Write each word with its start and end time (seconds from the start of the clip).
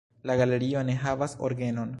La 0.29 0.37
galerio 0.39 0.81
ne 0.89 0.97
havas 1.05 1.39
orgenon. 1.51 1.89